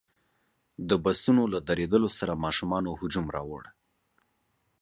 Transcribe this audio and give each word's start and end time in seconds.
د 0.89 0.91
بسونو 1.03 1.43
له 1.53 1.59
درېدلو 1.69 2.09
سره 2.19 2.41
ماشومانو 2.43 2.89
هجوم 2.99 3.25
راوړ. 3.35 3.63